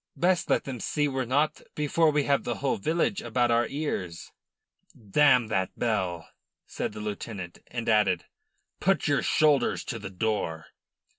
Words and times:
"Best 0.17 0.49
let 0.49 0.63
them 0.63 0.79
see 0.79 1.07
we're 1.07 1.25
not 1.25 1.61
before 1.75 2.09
we 2.09 2.23
have 2.23 2.43
the 2.43 2.55
whole 2.55 2.77
village 2.77 3.21
about 3.21 3.51
our 3.51 3.67
ears." 3.67 4.31
"Damn 4.99 5.45
that 5.49 5.77
bell," 5.77 6.27
said 6.65 6.93
the 6.93 6.99
lieutenant, 7.01 7.59
and 7.67 7.87
added: 7.87 8.25
"Put 8.79 9.07
your 9.07 9.21
shoulders 9.21 9.83
to 9.83 9.99
the 9.99 10.09
door." 10.09 10.65